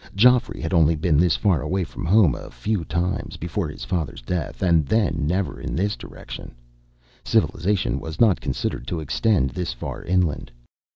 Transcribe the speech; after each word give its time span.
Geoffrey 0.15 0.59
had 0.61 0.73
only 0.73 0.95
been 0.95 1.17
this 1.19 1.35
far 1.35 1.61
away 1.61 1.83
from 1.83 2.05
his 2.05 2.11
home 2.15 2.33
a 2.33 2.49
few 2.49 2.83
times, 2.83 3.37
before 3.37 3.67
his 3.69 3.83
father's 3.85 4.23
death, 4.23 4.63
and 4.63 4.83
then 4.87 5.27
never 5.27 5.59
in 5.61 5.75
this 5.75 5.95
direction. 5.95 6.55
Civilization 7.23 7.99
was 7.99 8.19
not 8.19 8.41
considered 8.41 8.87
to 8.87 8.99
extend 8.99 9.51
this 9.51 9.73
far 9.73 10.01
inland. 10.01 10.51